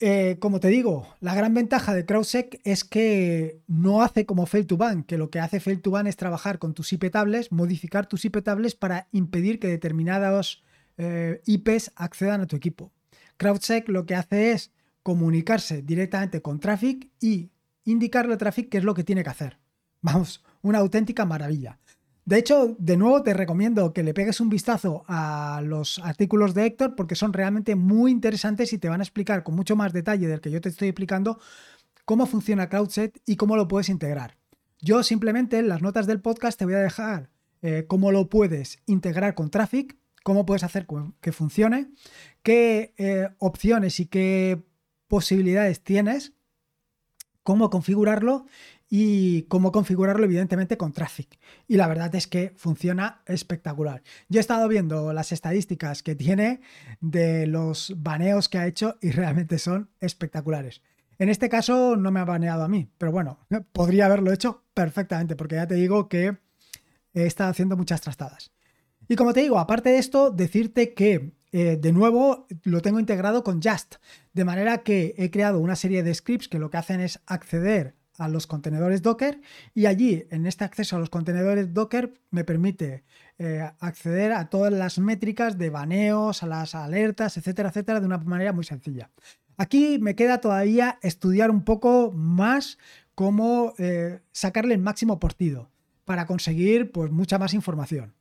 Eh, 0.00 0.36
como 0.38 0.60
te 0.60 0.68
digo, 0.68 1.08
la 1.20 1.34
gran 1.34 1.54
ventaja 1.54 1.92
de 1.92 2.04
CrowdSec 2.04 2.60
es 2.64 2.84
que 2.84 3.62
no 3.66 4.02
hace 4.02 4.26
como 4.26 4.46
Fail2Ban, 4.46 5.06
que 5.06 5.18
lo 5.18 5.30
que 5.30 5.40
hace 5.40 5.60
Fail2Ban 5.60 6.06
es 6.06 6.16
trabajar 6.16 6.58
con 6.58 6.74
tus 6.74 6.92
IP 6.92 7.10
tables, 7.10 7.50
modificar 7.50 8.06
tus 8.06 8.24
IP 8.24 8.42
tables 8.44 8.76
para 8.76 9.08
impedir 9.10 9.58
que 9.58 9.66
determinados 9.68 10.62
eh, 10.98 11.40
IPs 11.46 11.92
accedan 11.96 12.42
a 12.42 12.46
tu 12.46 12.54
equipo. 12.54 12.92
CrowdSec 13.38 13.88
lo 13.88 14.06
que 14.06 14.14
hace 14.14 14.52
es 14.52 14.72
comunicarse 15.02 15.82
directamente 15.82 16.42
con 16.42 16.60
Traffic 16.60 17.10
y 17.20 17.50
indicarle 17.84 18.34
a 18.34 18.38
Traffic 18.38 18.68
qué 18.68 18.78
es 18.78 18.84
lo 18.84 18.94
que 18.94 19.04
tiene 19.04 19.22
que 19.22 19.30
hacer. 19.30 19.58
Vamos, 20.00 20.44
una 20.62 20.78
auténtica 20.78 21.24
maravilla. 21.24 21.78
De 22.24 22.38
hecho, 22.38 22.76
de 22.78 22.98
nuevo 22.98 23.22
te 23.22 23.32
recomiendo 23.32 23.94
que 23.94 24.02
le 24.02 24.12
pegues 24.12 24.40
un 24.40 24.50
vistazo 24.50 25.02
a 25.08 25.62
los 25.64 25.98
artículos 26.00 26.52
de 26.52 26.66
Héctor 26.66 26.94
porque 26.94 27.14
son 27.14 27.32
realmente 27.32 27.74
muy 27.74 28.10
interesantes 28.10 28.72
y 28.74 28.78
te 28.78 28.90
van 28.90 29.00
a 29.00 29.04
explicar 29.04 29.42
con 29.42 29.54
mucho 29.54 29.76
más 29.76 29.94
detalle 29.94 30.28
del 30.28 30.42
que 30.42 30.50
yo 30.50 30.60
te 30.60 30.68
estoy 30.68 30.88
explicando 30.88 31.40
cómo 32.04 32.26
funciona 32.26 32.68
CloudSet 32.68 33.18
y 33.24 33.36
cómo 33.36 33.56
lo 33.56 33.66
puedes 33.66 33.88
integrar. 33.88 34.36
Yo 34.80 35.02
simplemente 35.02 35.58
en 35.58 35.68
las 35.68 35.80
notas 35.80 36.06
del 36.06 36.20
podcast 36.20 36.58
te 36.58 36.66
voy 36.66 36.74
a 36.74 36.80
dejar 36.80 37.30
eh, 37.62 37.86
cómo 37.88 38.12
lo 38.12 38.28
puedes 38.28 38.82
integrar 38.84 39.34
con 39.34 39.50
Traffic, 39.50 39.96
cómo 40.22 40.44
puedes 40.44 40.64
hacer 40.64 40.86
que 41.22 41.32
funcione, 41.32 41.90
qué 42.42 42.92
eh, 42.98 43.30
opciones 43.38 44.00
y 44.00 44.06
qué 44.06 44.67
posibilidades 45.08 45.82
tienes, 45.82 46.32
cómo 47.42 47.70
configurarlo 47.70 48.46
y 48.90 49.42
cómo 49.44 49.72
configurarlo 49.72 50.24
evidentemente 50.24 50.76
con 50.76 50.92
Traffic. 50.92 51.38
Y 51.66 51.76
la 51.76 51.88
verdad 51.88 52.14
es 52.14 52.26
que 52.26 52.52
funciona 52.56 53.22
espectacular. 53.26 54.02
Yo 54.28 54.38
he 54.38 54.40
estado 54.40 54.68
viendo 54.68 55.12
las 55.12 55.32
estadísticas 55.32 56.02
que 56.02 56.14
tiene 56.14 56.60
de 57.00 57.46
los 57.46 57.94
baneos 57.96 58.48
que 58.48 58.58
ha 58.58 58.66
hecho 58.66 58.96
y 59.00 59.10
realmente 59.10 59.58
son 59.58 59.90
espectaculares. 60.00 60.82
En 61.18 61.28
este 61.28 61.48
caso 61.48 61.96
no 61.96 62.10
me 62.10 62.20
ha 62.20 62.24
baneado 62.24 62.62
a 62.62 62.68
mí, 62.68 62.88
pero 62.96 63.12
bueno, 63.12 63.38
podría 63.72 64.06
haberlo 64.06 64.32
hecho 64.32 64.64
perfectamente 64.72 65.34
porque 65.34 65.56
ya 65.56 65.66
te 65.66 65.74
digo 65.74 66.08
que 66.08 66.36
he 67.12 67.26
estado 67.26 67.50
haciendo 67.50 67.76
muchas 67.76 68.00
trastadas. 68.00 68.52
Y 69.08 69.16
como 69.16 69.32
te 69.32 69.40
digo, 69.40 69.58
aparte 69.58 69.90
de 69.90 69.98
esto, 69.98 70.30
decirte 70.30 70.94
que 70.94 71.32
eh, 71.52 71.78
de 71.80 71.92
nuevo 71.92 72.46
lo 72.64 72.82
tengo 72.82 73.00
integrado 73.00 73.42
con 73.44 73.62
Just, 73.62 73.96
de 74.32 74.44
manera 74.44 74.78
que 74.78 75.14
he 75.16 75.30
creado 75.30 75.60
una 75.60 75.76
serie 75.76 76.02
de 76.02 76.14
scripts 76.14 76.48
que 76.48 76.58
lo 76.58 76.70
que 76.70 76.76
hacen 76.76 77.00
es 77.00 77.20
acceder 77.26 77.96
a 78.18 78.28
los 78.28 78.46
contenedores 78.46 79.02
Docker 79.02 79.40
y 79.74 79.86
allí 79.86 80.26
en 80.30 80.46
este 80.46 80.64
acceso 80.64 80.96
a 80.96 80.98
los 80.98 81.08
contenedores 81.08 81.72
Docker 81.72 82.12
me 82.30 82.44
permite 82.44 83.04
eh, 83.38 83.70
acceder 83.78 84.32
a 84.32 84.50
todas 84.50 84.72
las 84.72 84.98
métricas 84.98 85.56
de 85.56 85.70
baneos, 85.70 86.42
a 86.42 86.46
las 86.46 86.74
alertas, 86.74 87.36
etcétera, 87.36 87.68
etcétera, 87.70 88.00
de 88.00 88.06
una 88.06 88.18
manera 88.18 88.52
muy 88.52 88.64
sencilla. 88.64 89.10
Aquí 89.56 89.98
me 90.00 90.14
queda 90.14 90.40
todavía 90.40 90.98
estudiar 91.02 91.50
un 91.50 91.64
poco 91.64 92.12
más 92.12 92.78
cómo 93.14 93.74
eh, 93.78 94.20
sacarle 94.32 94.74
el 94.74 94.80
máximo 94.80 95.18
partido 95.18 95.70
para 96.04 96.26
conseguir 96.26 96.92
pues 96.92 97.10
mucha 97.10 97.38
más 97.38 97.54
información. 97.54 98.14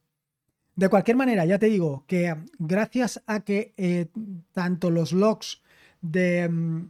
De 0.77 0.89
cualquier 0.89 1.17
manera, 1.17 1.43
ya 1.43 1.57
te 1.57 1.65
digo 1.65 2.05
que 2.05 2.35
gracias 2.59 3.23
a 3.25 3.39
que 3.39 3.73
eh, 3.77 4.09
tanto 4.53 4.91
los 4.91 5.11
logs 5.11 5.63
de, 6.01 6.47
mm, 6.47 6.89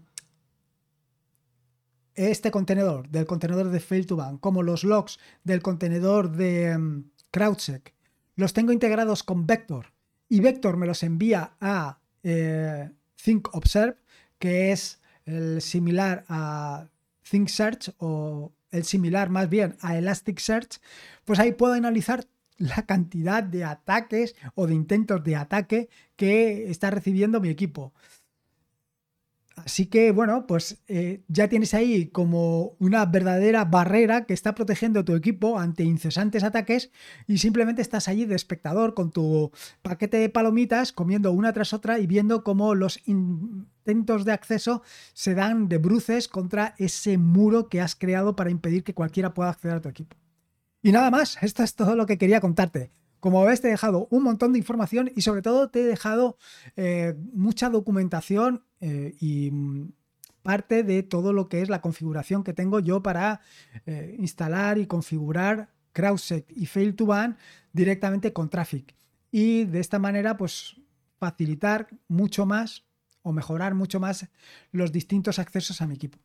este 2.15 2.51
contenedor, 2.51 3.07
del 3.07 3.25
contenedor 3.25 3.69
de 3.69 3.79
Fail2Ban, 3.79 4.39
como 4.41 4.61
los 4.61 4.83
logs 4.83 5.19
del 5.45 5.61
contenedor 5.61 6.31
de 6.31 6.75
um, 6.75 7.03
CrowdSec, 7.31 7.93
los 8.35 8.51
tengo 8.51 8.73
integrados 8.73 9.23
con 9.23 9.47
Vector. 9.47 9.93
Y 10.27 10.41
Vector 10.41 10.75
me 10.75 10.85
los 10.85 11.01
envía 11.03 11.53
a 11.61 11.99
eh, 12.23 12.89
ThinkObserve, 13.23 13.95
que 14.37 14.73
es 14.73 14.99
el 15.25 15.61
similar 15.61 16.25
a 16.27 16.89
ThinkSearch 17.29 17.95
o 17.99 18.51
el 18.69 18.83
similar 18.83 19.29
más 19.29 19.47
bien 19.47 19.77
a 19.79 19.97
Elasticsearch, 19.97 20.81
pues 21.23 21.39
ahí 21.39 21.53
puedo 21.53 21.73
analizar 21.73 22.25
la 22.57 22.85
cantidad 22.85 23.43
de 23.43 23.63
ataques 23.63 24.35
o 24.55 24.67
de 24.67 24.73
intentos 24.73 25.23
de 25.23 25.35
ataque 25.35 25.89
que 26.15 26.69
está 26.69 26.89
recibiendo 26.89 27.39
mi 27.39 27.49
equipo 27.49 27.93
Así 29.57 29.87
que 29.87 30.11
bueno, 30.11 30.45
pues 30.45 30.77
eh, 30.87 31.23
ya 31.27 31.49
tienes 31.49 31.73
ahí 31.73 32.07
como 32.09 32.75
una 32.79 33.05
verdadera 33.07 33.65
barrera 33.65 34.25
que 34.25 34.35
está 34.35 34.53
protegiendo 34.53 34.99
a 34.99 35.05
tu 35.05 35.15
equipo 35.15 35.57
ante 35.57 35.83
incesantes 35.83 36.43
ataques 36.43 36.91
y 37.27 37.39
simplemente 37.39 37.81
estás 37.81 38.07
allí 38.07 38.25
de 38.25 38.35
espectador 38.35 38.93
con 38.93 39.11
tu 39.11 39.51
paquete 39.81 40.17
de 40.17 40.29
palomitas 40.29 40.93
comiendo 40.93 41.31
una 41.31 41.53
tras 41.53 41.73
otra 41.73 41.97
y 41.97 42.05
viendo 42.05 42.43
cómo 42.43 42.75
los 42.75 42.99
intentos 43.07 44.25
de 44.25 44.31
acceso 44.31 44.83
se 45.13 45.33
dan 45.33 45.67
de 45.69 45.79
bruces 45.79 46.27
contra 46.27 46.75
ese 46.77 47.17
muro 47.17 47.67
que 47.67 47.81
has 47.81 47.95
creado 47.95 48.35
para 48.35 48.51
impedir 48.51 48.83
que 48.83 48.93
cualquiera 48.93 49.33
pueda 49.33 49.49
acceder 49.49 49.77
a 49.77 49.81
tu 49.81 49.89
equipo. 49.89 50.15
Y 50.81 50.91
nada 50.91 51.11
más, 51.11 51.37
esto 51.41 51.63
es 51.63 51.75
todo 51.75 51.95
lo 51.95 52.05
que 52.05 52.17
quería 52.17 52.39
contarte. 52.39 52.91
Como 53.19 53.43
ves, 53.43 53.61
te 53.61 53.67
he 53.67 53.71
dejado 53.71 54.07
un 54.11 54.23
montón 54.23 54.53
de 54.53 54.59
información 54.59 55.11
y 55.15 55.21
sobre 55.21 55.41
todo 55.41 55.69
te 55.69 55.81
he 55.81 55.85
dejado 55.85 56.37
eh, 56.75 57.15
mucha 57.33 57.69
documentación 57.69 58.63
eh, 58.79 59.15
y 59.19 59.49
mm, 59.51 59.91
parte 60.43 60.83
de 60.83 61.03
todo 61.03 61.33
lo 61.33 61.49
que 61.49 61.61
es 61.61 61.69
la 61.69 61.81
configuración 61.81 62.43
que 62.43 62.53
tengo 62.53 62.79
yo 62.79 63.01
para 63.01 63.41
eh, 63.85 64.15
instalar 64.19 64.77
y 64.77 64.85
configurar 64.85 65.73
CrowdSec 65.93 66.45
y 66.55 66.67
Fail2Ban 66.67 67.37
directamente 67.73 68.31
con 68.33 68.49
Traffic. 68.49 68.95
Y 69.31 69.65
de 69.65 69.79
esta 69.79 69.99
manera, 69.99 70.37
pues 70.37 70.77
facilitar 71.19 71.87
mucho 72.07 72.45
más 72.45 72.85
o 73.23 73.33
mejorar 73.33 73.73
mucho 73.73 73.99
más 73.99 74.27
los 74.71 74.91
distintos 74.91 75.39
accesos 75.39 75.81
a 75.81 75.87
mi 75.87 75.95
equipo. 75.95 76.19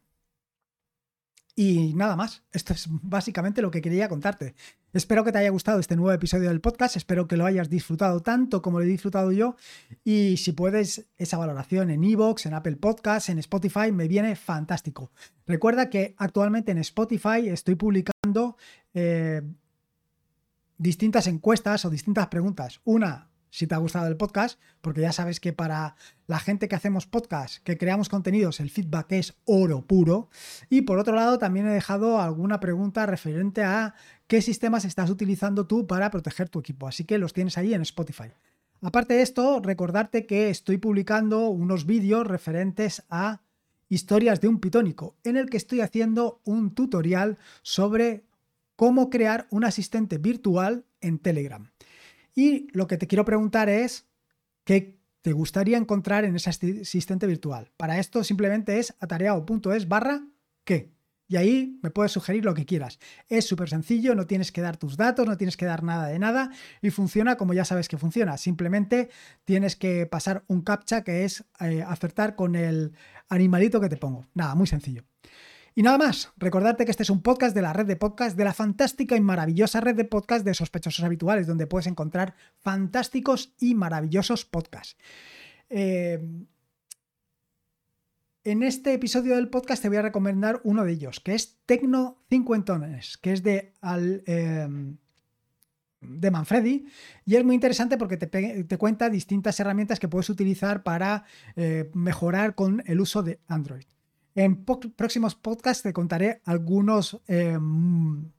Y 1.55 1.93
nada 1.95 2.17
más, 2.17 2.43
esto 2.53 2.73
es 2.73 2.87
básicamente 2.91 3.61
lo 3.61 3.71
que 3.71 3.83
quería 3.83 4.09
contarte. 4.09 4.55
Espero 4.95 5.23
que 5.23 5.33
te 5.33 5.39
haya 5.39 5.51
gustado 5.51 5.81
este 5.81 5.97
nuevo 5.97 6.13
episodio 6.13 6.49
del 6.49 6.61
podcast, 6.61 6.97
espero 6.97 7.27
que 7.27 7.37
lo 7.37 7.47
hayas 7.47 7.71
disfrutado 7.71 8.21
tanto 8.21 8.61
como 8.61 8.79
lo 8.79 8.85
he 8.85 8.89
disfrutado 8.89 9.33
yo 9.33 9.57
y 10.05 10.37
si 10.37 10.53
puedes 10.53 11.07
esa 11.17 11.39
valoración 11.39 11.91
en 11.91 12.05
Evox, 12.05 12.45
en 12.45 12.53
Apple 12.53 12.77
Podcasts, 12.77 13.31
en 13.31 13.39
Spotify, 13.39 13.91
me 13.91 14.07
viene 14.07 14.37
fantástico. 14.37 15.11
Recuerda 15.47 15.89
que 15.89 16.15
actualmente 16.19 16.73
en 16.73 16.79
Spotify 16.79 17.49
estoy 17.49 17.75
publicando 17.75 18.57
eh, 18.93 19.41
distintas 20.77 21.27
encuestas 21.27 21.85
o 21.87 21.91
distintas 21.91 22.29
preguntas. 22.29 22.81
Una 22.85 23.32
si 23.53 23.67
te 23.67 23.75
ha 23.75 23.79
gustado 23.79 24.07
el 24.07 24.17
podcast, 24.17 24.59
porque 24.81 25.03
ya 25.03 25.13
sabes 25.13 25.39
que 25.39 25.53
para 25.53 25.95
la 26.27 26.39
gente 26.39 26.69
que 26.69 26.75
hacemos 26.75 27.07
podcast, 27.07 27.63
que 27.63 27.77
creamos 27.77 28.09
contenidos, 28.09 28.61
el 28.61 28.71
feedback 28.71 29.13
es 29.13 29.35
oro 29.45 29.87
puro. 29.87 30.31
Y 30.71 30.83
por 30.83 30.99
otro 30.99 31.15
lado, 31.15 31.39
también 31.39 31.69
he 31.69 31.73
dejado 31.73 32.19
alguna 32.19 32.61
pregunta 32.61 33.05
referente 33.05 33.63
a 33.63 33.95
qué 34.27 34.41
sistemas 34.41 34.87
estás 34.87 35.11
utilizando 35.11 35.67
tú 35.67 35.87
para 35.87 36.11
proteger 36.11 36.49
tu 36.49 36.61
equipo. 36.61 36.89
Así 36.89 37.05
que 37.05 37.19
los 37.19 37.35
tienes 37.35 37.59
ahí 37.59 37.75
en 37.75 37.83
Spotify. 37.83 38.31
Aparte 38.81 39.15
de 39.15 39.23
esto, 39.23 39.61
recordarte 39.63 40.25
que 40.25 40.49
estoy 40.49 40.79
publicando 40.79 41.51
unos 41.51 41.85
vídeos 41.85 42.27
referentes 42.27 43.05
a 43.11 43.43
historias 43.91 44.41
de 44.41 44.49
un 44.49 44.61
pitónico, 44.61 45.19
en 45.25 45.37
el 45.37 45.51
que 45.51 45.59
estoy 45.59 45.83
haciendo 45.83 46.41
un 46.45 46.75
tutorial 46.75 47.37
sobre 47.61 48.25
cómo 48.77 49.11
crear 49.11 49.47
un 49.51 49.65
asistente 49.65 50.17
virtual 50.17 50.87
en 51.03 51.19
Telegram. 51.19 51.71
Y 52.35 52.69
lo 52.73 52.87
que 52.87 52.97
te 52.97 53.07
quiero 53.07 53.25
preguntar 53.25 53.69
es, 53.69 54.07
¿qué 54.65 54.99
te 55.21 55.33
gustaría 55.33 55.77
encontrar 55.77 56.25
en 56.25 56.37
ese 56.37 56.51
asistente 56.51 57.27
virtual? 57.27 57.71
Para 57.77 57.99
esto 57.99 58.25
simplemente 58.25 58.79
es 58.79 58.95
atareado.es 59.01 59.89
barra 59.89 60.27
qué. 60.65 60.93
Y 61.29 61.37
ahí 61.37 61.79
me 61.83 61.91
puedes 61.91 62.13
sugerir 62.13 62.45
lo 62.45 62.53
que 62.53 62.67
quieras. 62.67 62.99
Es 63.27 63.47
súper 63.47 63.71
sencillo, 63.71 64.15
no 64.15 64.27
tienes 64.27 64.53
que 64.53 64.61
dar 64.61 64.77
tus 64.77 64.99
datos, 64.99 65.27
no 65.27 65.39
tienes 65.39 65.57
que 65.57 65.65
dar 65.65 65.83
nada 65.83 66.09
de 66.09 66.19
nada 66.19 66.51
y 66.83 66.91
funciona 66.91 67.37
como 67.37 67.55
ya 67.55 67.65
sabes 67.65 67.89
que 67.89 67.97
funciona. 67.97 68.37
Simplemente 68.37 69.09
tienes 69.45 69.75
que 69.75 70.05
pasar 70.05 70.45
un 70.49 70.61
captcha 70.61 71.05
que 71.05 71.25
es 71.25 71.45
eh, 71.61 71.83
acertar 71.83 72.37
con 72.37 72.55
el 72.55 72.93
animalito 73.31 73.81
que 73.81 73.89
te 73.89 73.97
pongo. 73.97 74.27
Nada, 74.35 74.55
muy 74.55 74.67
sencillo. 74.67 75.05
Y 75.75 75.83
nada 75.83 75.97
más, 75.97 76.31
recordarte 76.37 76.85
que 76.85 76.91
este 76.91 77.03
es 77.03 77.11
un 77.11 77.23
podcast 77.23 77.55
de 77.55 77.63
la 77.63 77.73
red 77.73 77.87
de 77.87 77.97
podcast, 77.97 78.37
de 78.37 78.45
la 78.45 78.53
fantástica 78.53 79.17
y 79.17 79.21
maravillosa 79.21 79.81
red 79.81 79.97
de 79.97 80.05
podcast 80.05 80.45
de 80.45 80.53
sospechosos 80.53 81.05
habituales, 81.05 81.47
donde 81.47 81.67
puedes 81.67 81.87
encontrar 81.87 82.35
fantásticos 82.59 83.55
y 83.59 83.75
maravillosos 83.75 84.45
podcasts. 84.45 84.97
Eh, 85.71 86.21
en 88.45 88.63
este 88.63 88.93
episodio 88.93 89.37
del 89.37 89.49
podcast 89.49 89.83
te 89.83 89.89
voy 89.89 89.99
a 89.99 90.03
recomendar 90.03 90.61
uno 90.65 90.85
de 90.85 90.93
ellos, 90.93 91.21
que 91.21 91.35
es 91.35 91.59
Tecno 91.65 92.23
Cincuentones, 92.29 93.17
que 93.17 93.33
es 93.33 93.43
de 93.43 93.73
al, 93.81 94.25
em, 94.27 94.99
de 96.01 96.31
Manfredi 96.31 96.87
y 97.25 97.37
es 97.37 97.45
muy 97.45 97.55
interesante 97.55 97.97
porque 97.97 98.17
te, 98.17 98.79
cuenta 98.79 99.09
distintas 99.09 99.59
herramientas 99.61 100.01
que 100.01 100.09
puedes 100.09 100.29
utilizar 100.29 100.83
para 100.83 101.25
eh, 101.57 101.91
mejorar 101.95 102.55
con 102.55 102.83
el 102.87 103.01
uso 103.01 103.23
de 103.23 103.41
Android. 103.47 103.85
En 104.35 104.65
próximos 104.65 105.35
podcasts 105.35 105.83
te 105.83 105.93
contaré 105.93 106.41
algunos 106.45 107.21
em, 107.27 108.31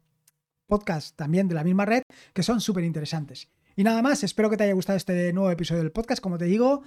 podcasts 0.65 1.15
también 1.15 1.47
de 1.47 1.55
la 1.55 1.63
misma 1.63 1.85
red 1.85 2.03
que 2.33 2.43
son 2.43 2.61
súper 2.61 2.83
interesantes. 2.83 3.49
Y 3.75 3.83
nada 3.83 4.01
más, 4.03 4.23
espero 4.23 4.49
que 4.49 4.57
te 4.57 4.65
haya 4.65 4.73
gustado 4.73 4.97
este 4.97 5.33
nuevo 5.33 5.49
episodio 5.49 5.81
del 5.81 5.91
podcast, 5.91 6.21
como 6.21 6.37
te 6.37 6.45
digo, 6.45 6.83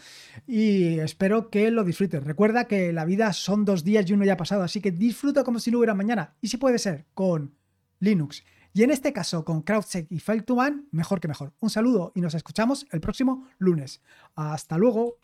y 0.47 1.01
espero 1.01 1.51
que 1.51 1.71
lo 1.73 1.83
disfrutes. 1.83 2.23
Recuerda 2.23 2.67
que 2.67 2.93
la 2.93 3.05
vida 3.05 3.33
son 3.33 3.65
dos 3.65 3.83
días 3.83 4.09
y 4.09 4.13
uno 4.13 4.25
ya 4.25 4.35
ha 4.35 4.37
pasado, 4.37 4.63
así 4.63 4.81
que 4.81 4.93
disfruta 4.93 5.43
como 5.43 5.59
si 5.59 5.73
no 5.73 5.79
hubiera 5.79 5.95
mañana. 5.95 6.37
Y 6.41 6.49
si 6.49 6.59
puede 6.59 6.79
ser, 6.79 7.07
con 7.13 7.57
Linux. 7.99 8.45
Y 8.73 8.83
en 8.83 8.91
este 8.91 9.13
caso, 9.13 9.45
con 9.45 9.63
CrowdSec 9.63 10.07
y 10.11 10.19
File2Man, 10.21 10.87
mejor 10.93 11.19
que 11.19 11.29
mejor. 11.29 11.55
Un 11.61 11.71
saludo 11.71 12.13
y 12.15 12.21
nos 12.21 12.35
escuchamos 12.35 12.87
el 12.93 13.01
próximo 13.01 13.49
lunes. 13.59 14.03
Hasta 14.35 14.79
luego. 14.79 15.17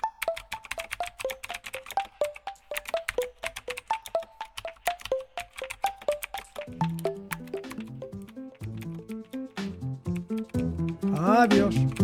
Adiós. 11.42 12.01